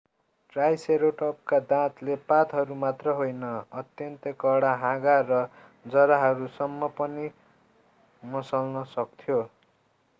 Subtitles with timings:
[0.53, 3.43] ट्राइसेरोटपका दाँतले पातहरू मात्र होइन
[3.75, 5.41] अत्यन्तै कडा हाँगा र
[5.85, 7.27] जराहरूसम्म पनि
[8.23, 9.37] मसल्न सक्थ्यो